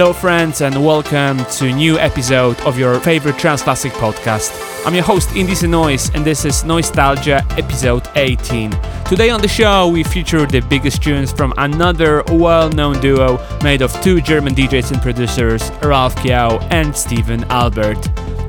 [0.00, 4.50] Hello, friends, and welcome to new episode of your favorite trance classic podcast.
[4.86, 8.70] I'm your host, Indie Noise, and this is Noisetalgia episode 18.
[9.04, 13.82] Today on the show, we feature the biggest tunes from another well known duo made
[13.82, 18.00] of two German DJs and producers, Ralf Kyau and Steffen Albert.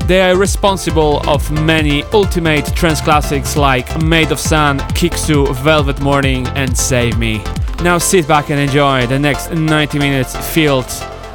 [0.08, 6.48] They are responsible of many ultimate trance classics like Made of Sun, Kiksu, Velvet Morning,
[6.56, 7.44] and Save Me.
[7.84, 10.90] Now sit back and enjoy the next 90 minutes filled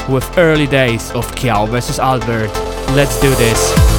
[0.08, 2.50] with early days of Kyau vs Albert.
[2.94, 3.95] Let's do this.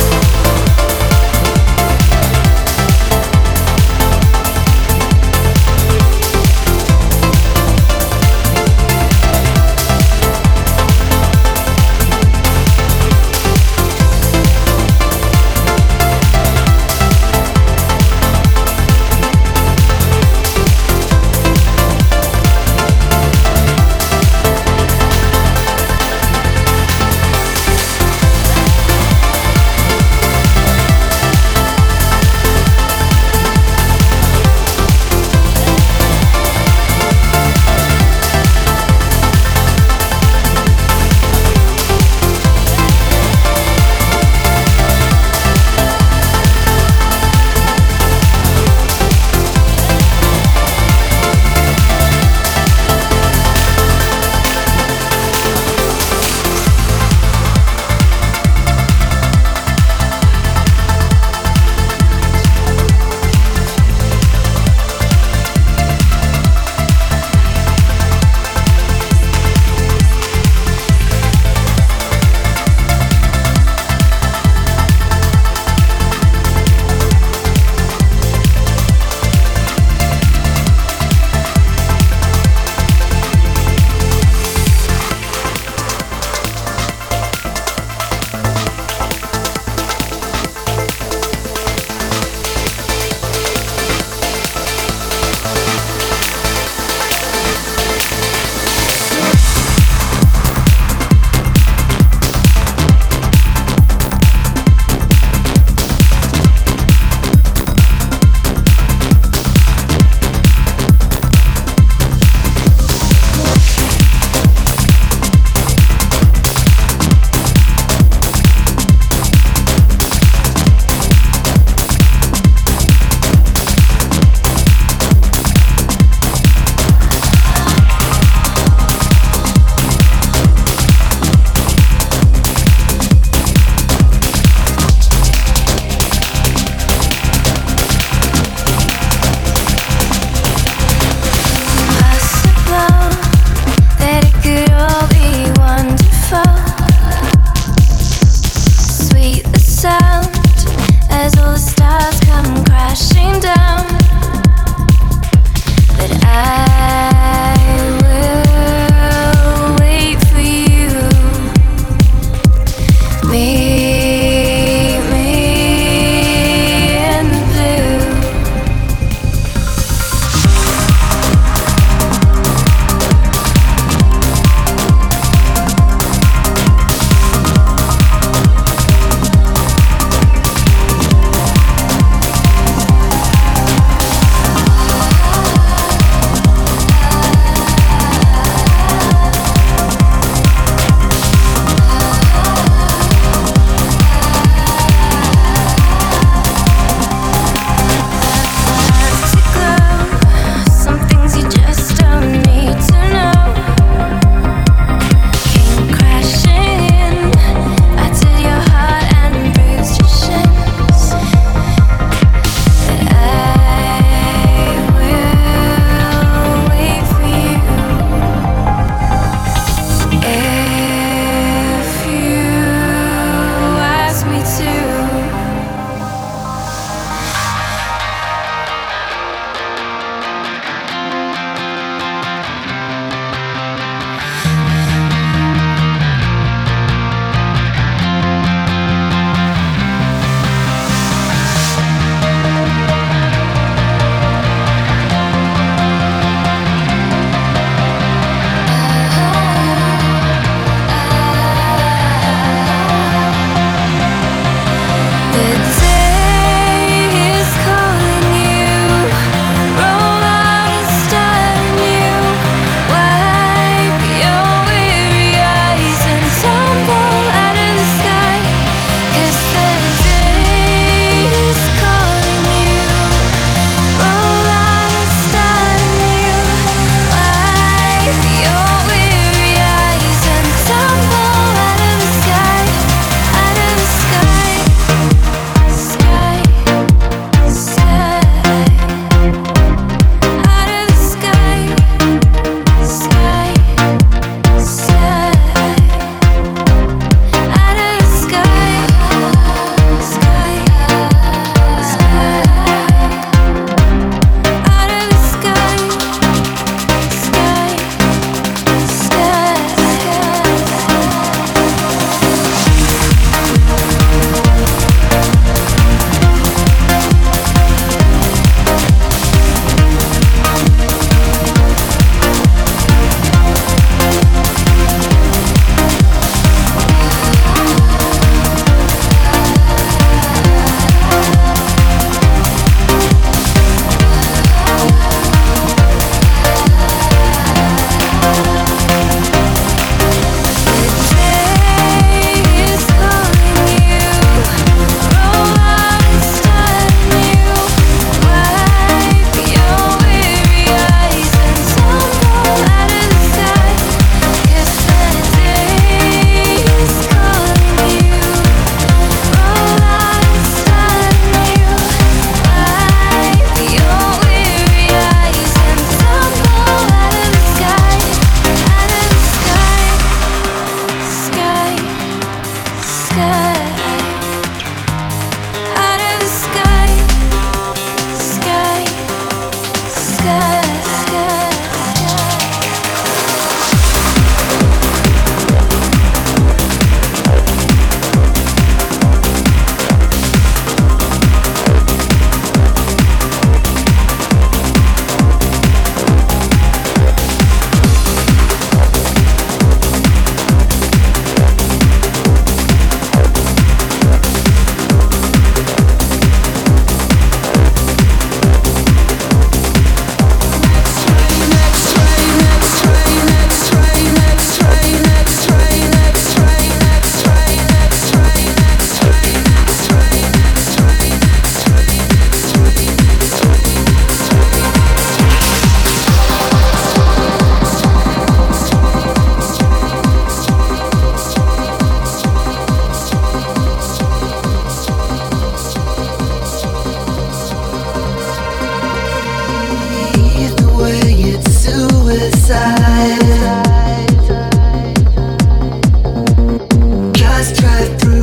[447.59, 448.16] drive through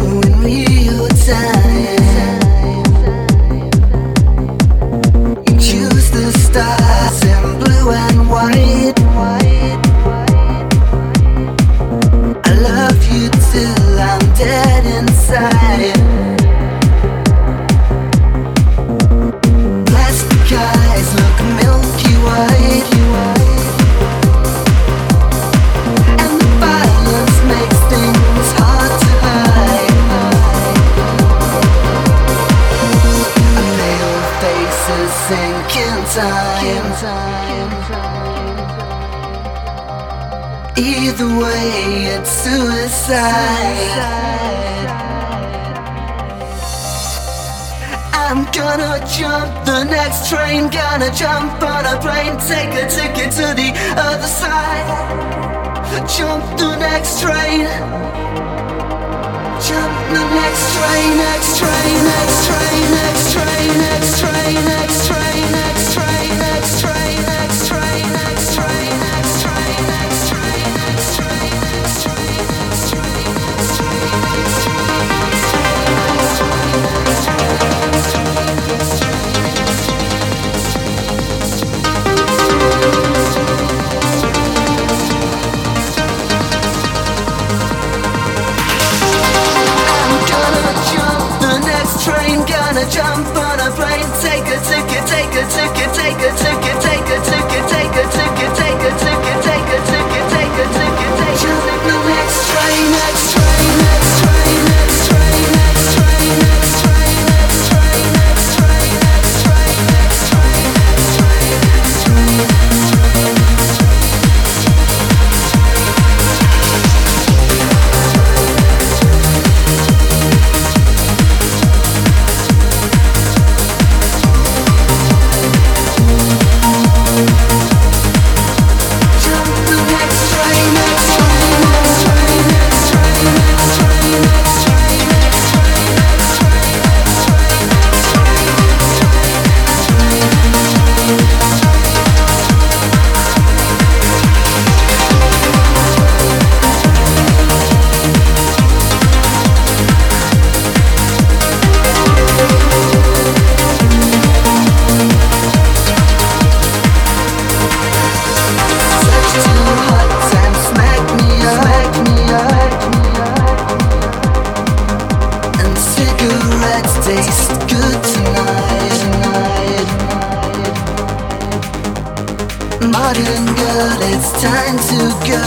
[174.26, 175.44] It's time to go,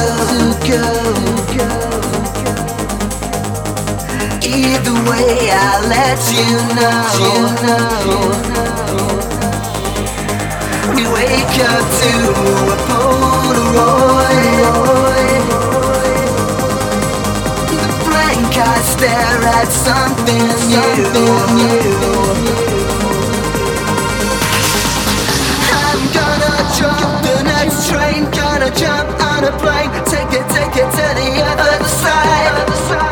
[0.69, 0.85] go,
[1.57, 1.71] go.
[4.45, 7.01] Either way, I'll let you know.
[10.93, 12.11] We wake up to
[12.69, 14.21] a Polaroid.
[17.71, 22.61] The blank I stare at something, something new.
[22.61, 22.66] new.
[27.87, 33.06] train, gonna jump on a plane, take it, take it to the other side.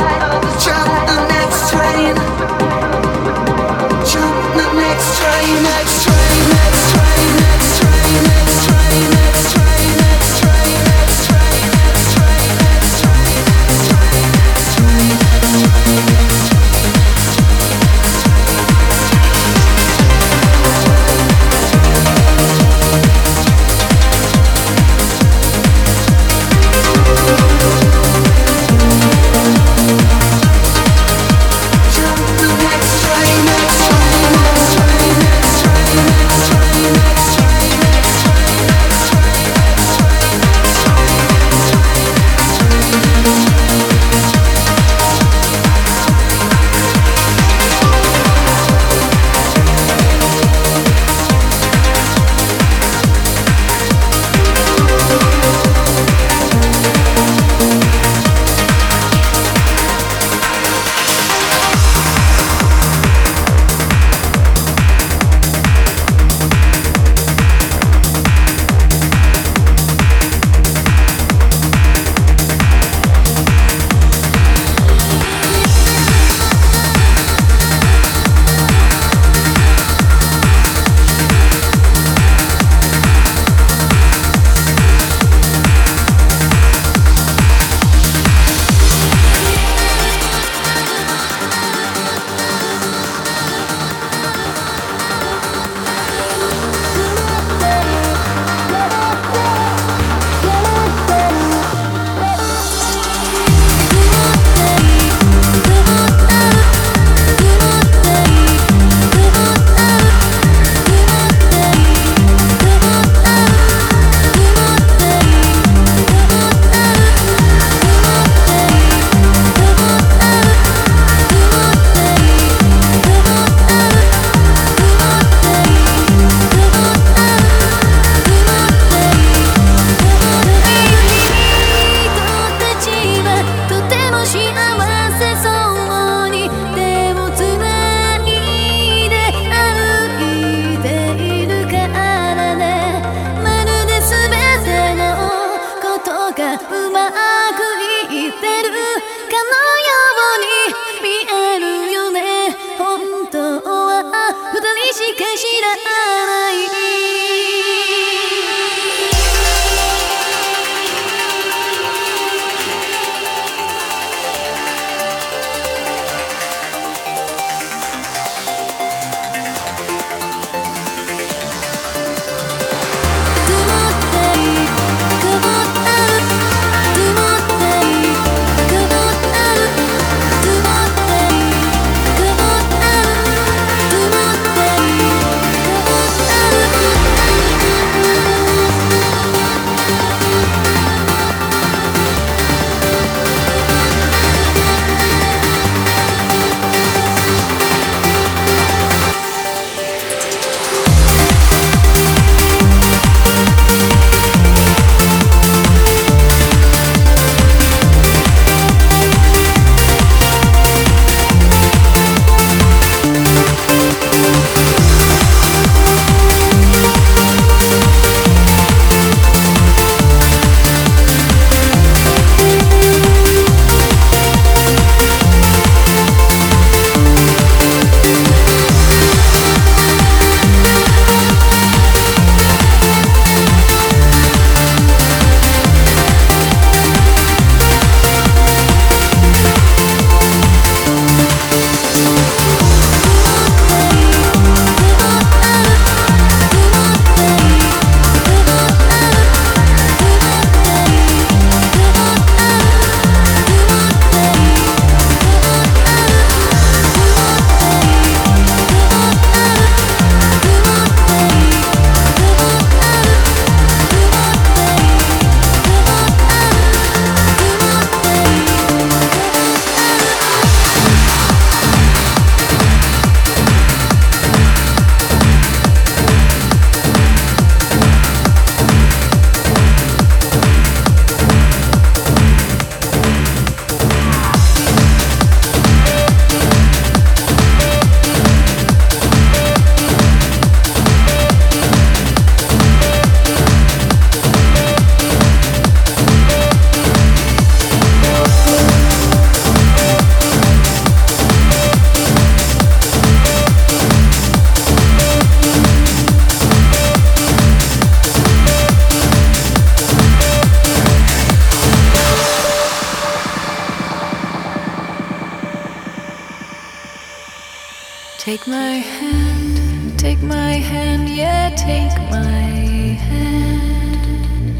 [318.35, 324.59] Take my hand, take my hand, yeah, take my hand.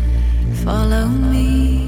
[0.63, 1.85] Follow me.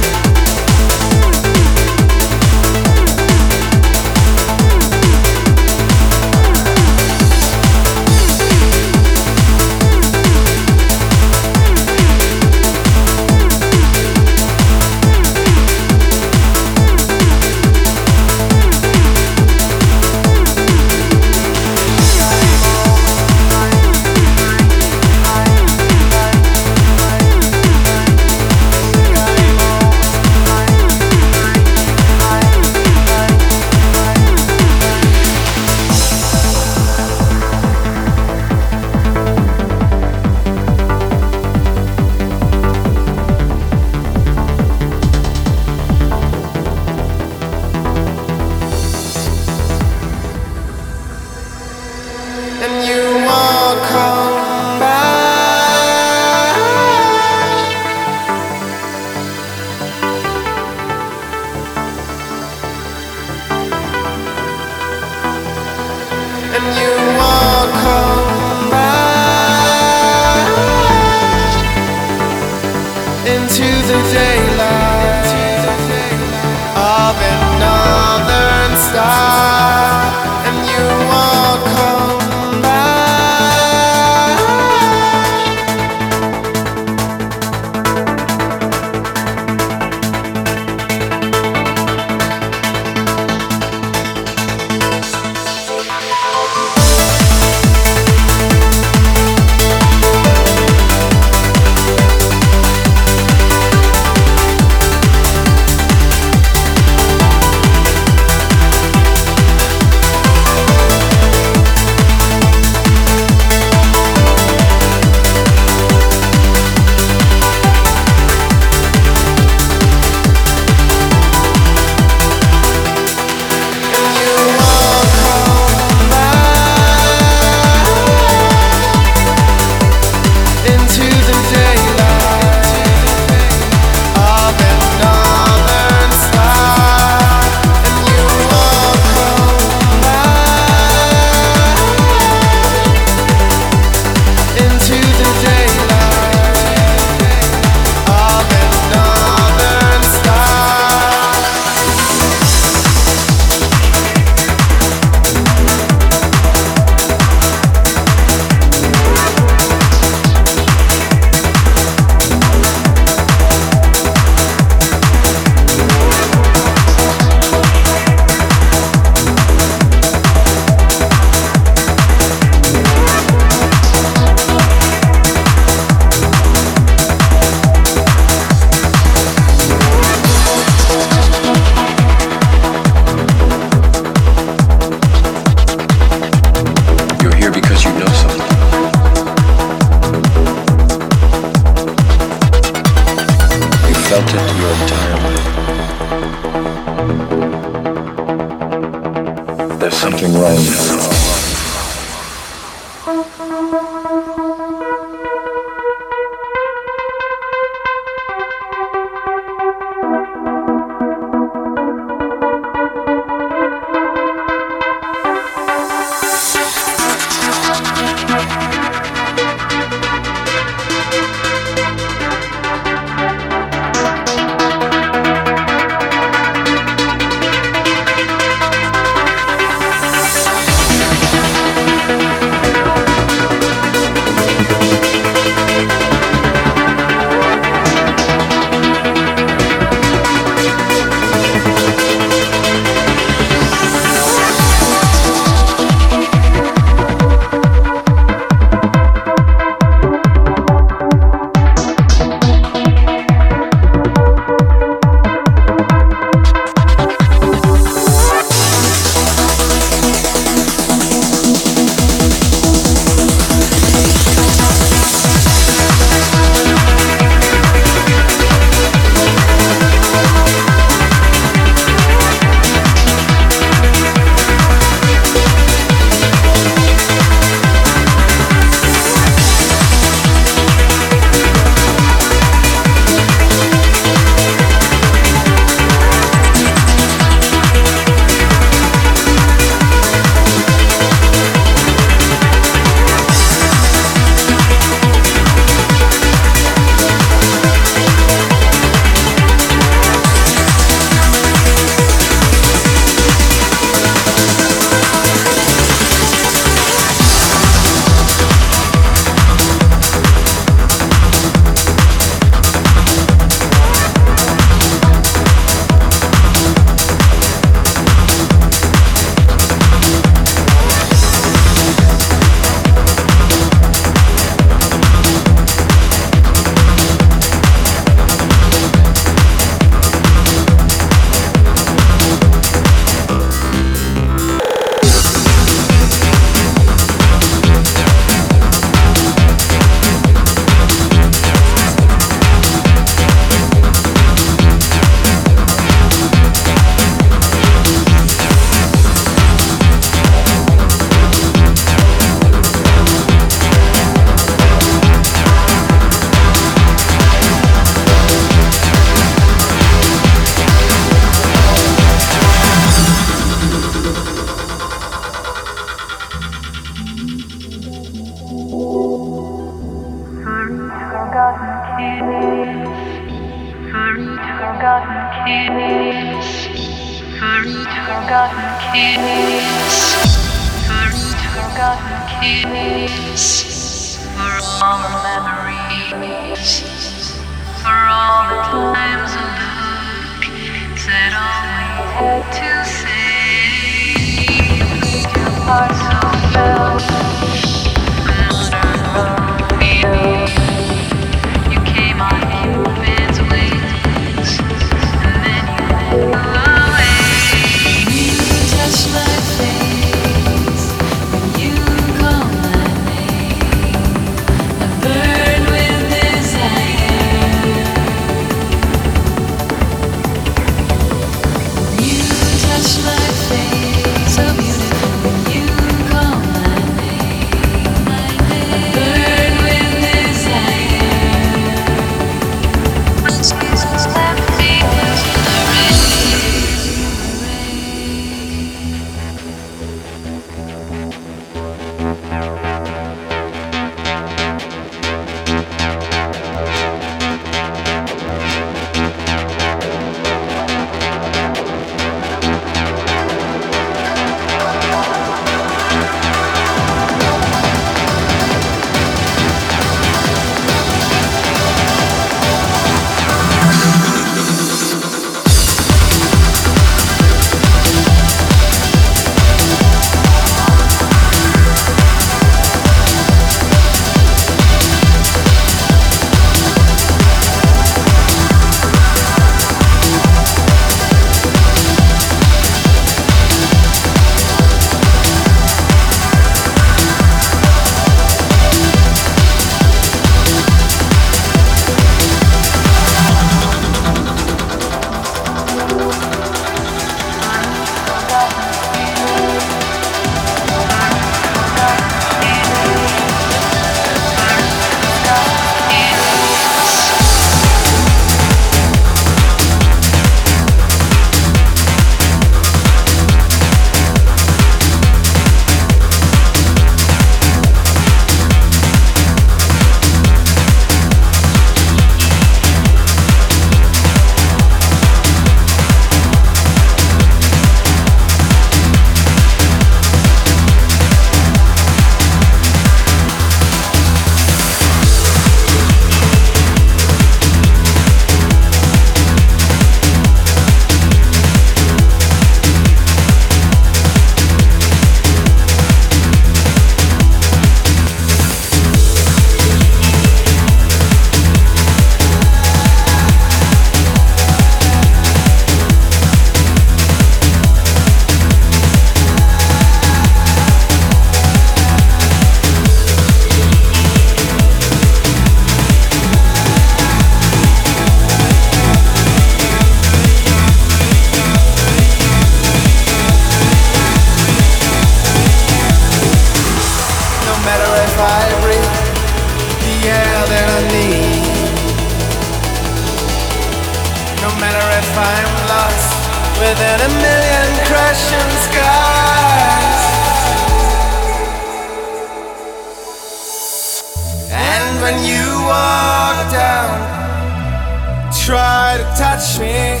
[598.48, 600.00] try to touch me.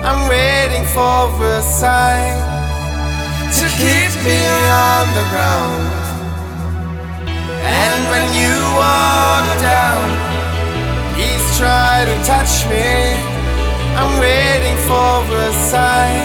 [0.00, 2.32] I'm waiting for a sign
[3.58, 4.40] to keep me
[4.88, 5.84] on the ground.
[7.60, 10.06] And when you walk down,
[11.12, 12.88] please try to touch me.
[14.00, 16.24] I'm waiting for a sign.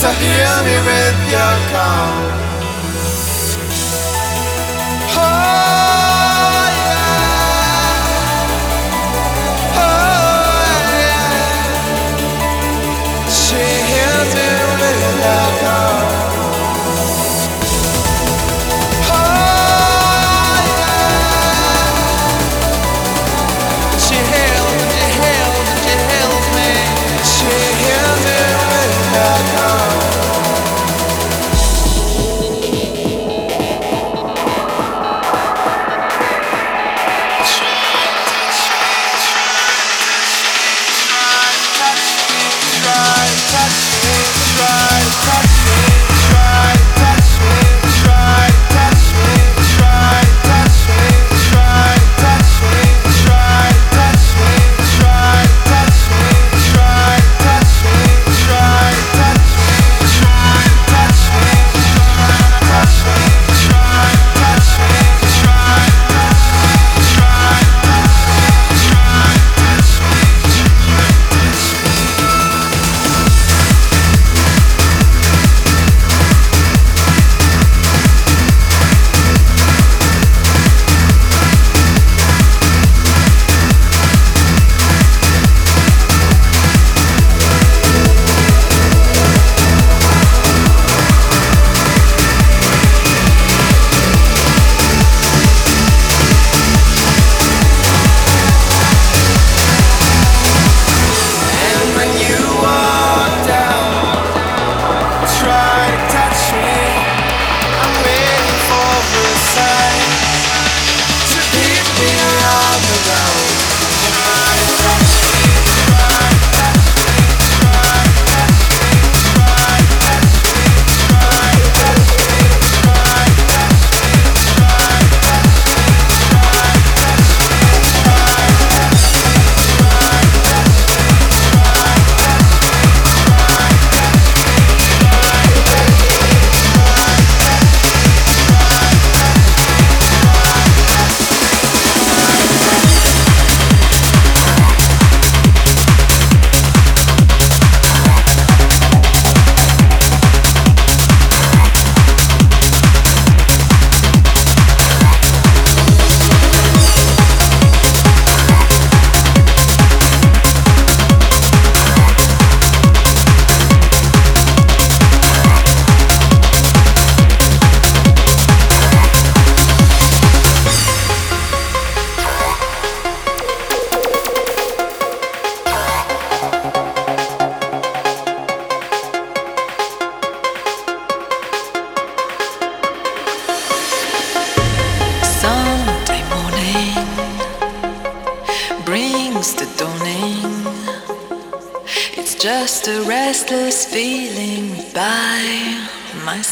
[0.00, 2.16] So heal me with your calm.
[5.16, 5.79] Oh.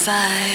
[0.08, 0.47] My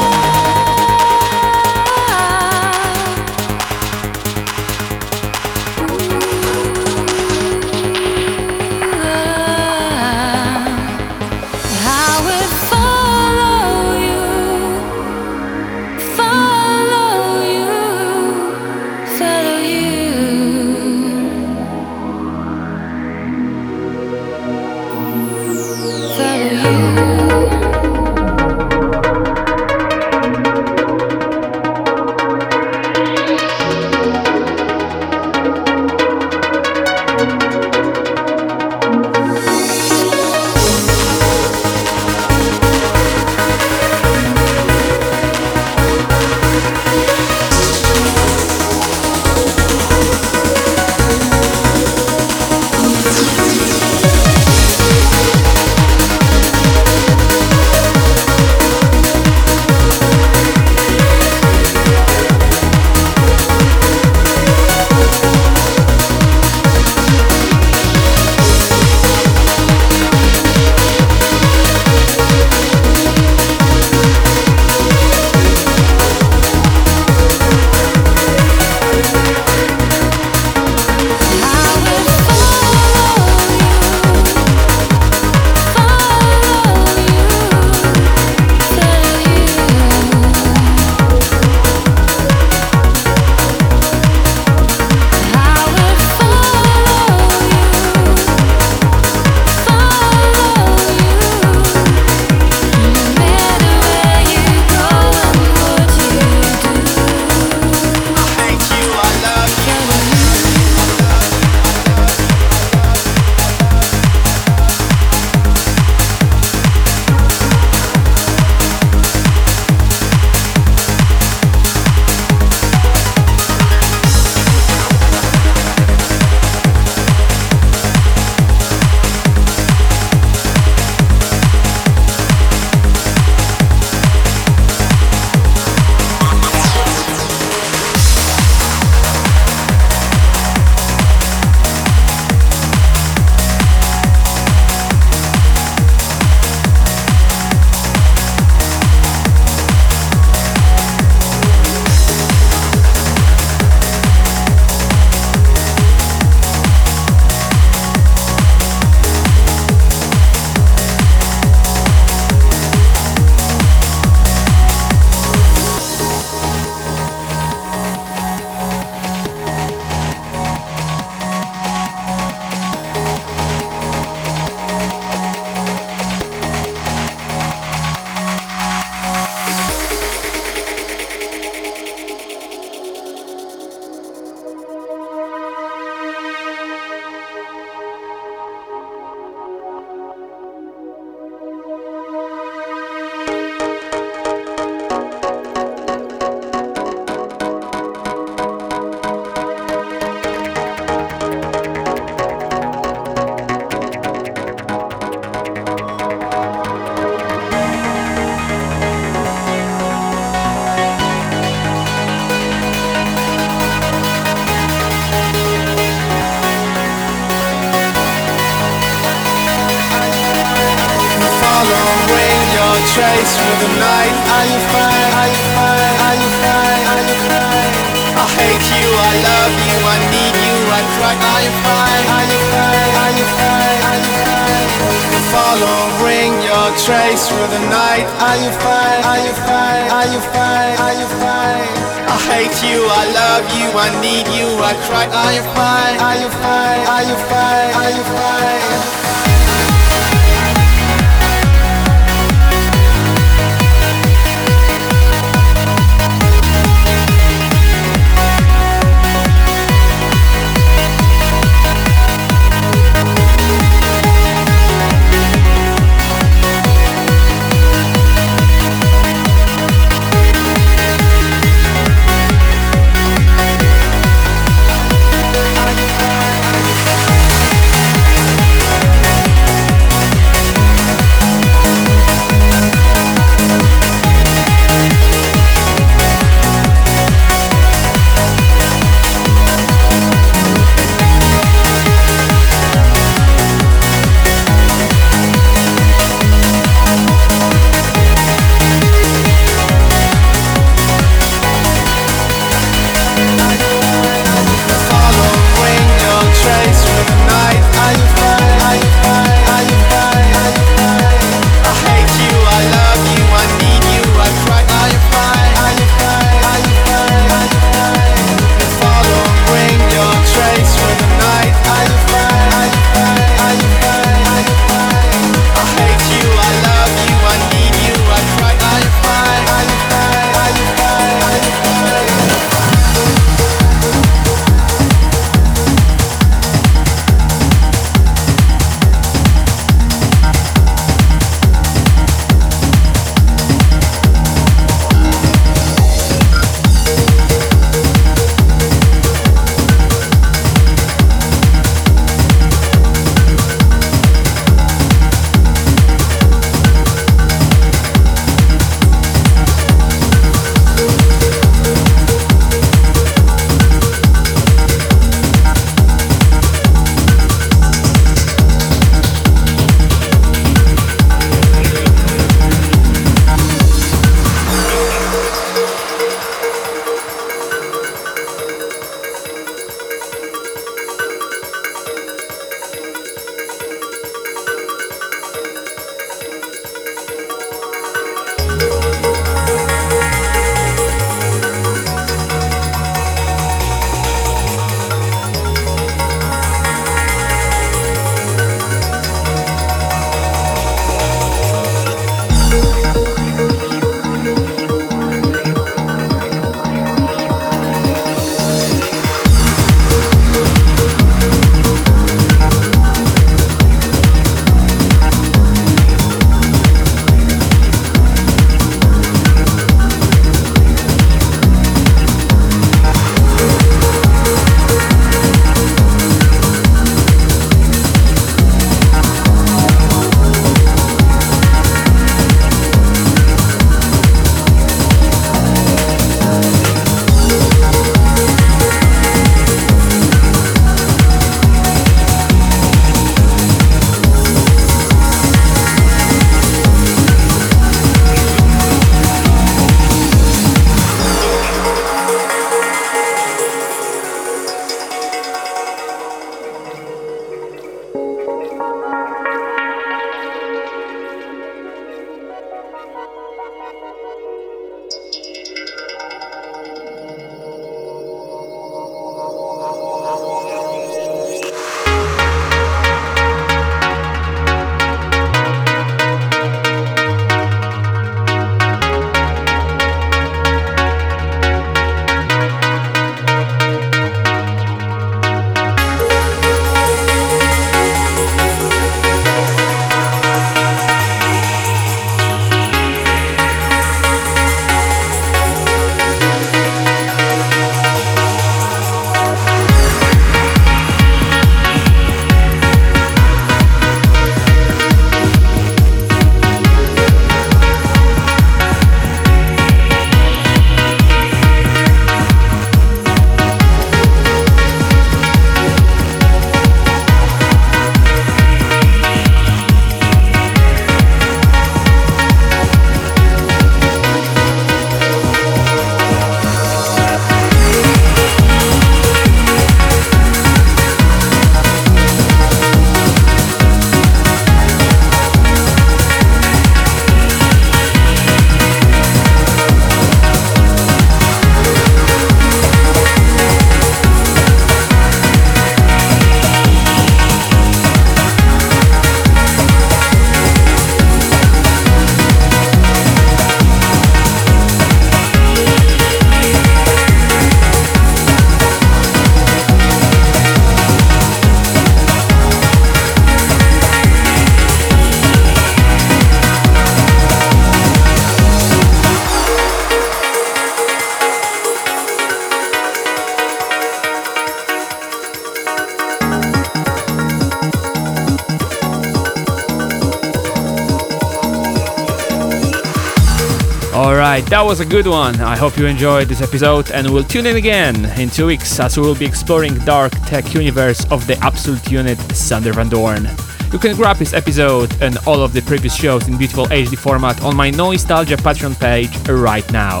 [584.58, 585.40] that was a good one.
[585.40, 588.96] I hope you enjoyed this episode and we'll tune in again in two weeks as
[588.96, 593.28] we will be exploring dark tech universe of the absolute unit Sander Van Doorn.
[593.72, 597.40] You can grab this episode and all of the previous shows in beautiful HD format
[597.40, 600.00] on my Noisetalgia Patreon page right now.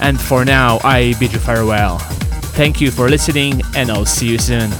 [0.00, 1.98] And for now, I bid you farewell.
[2.54, 4.70] Thank you for listening and I'll see you soon.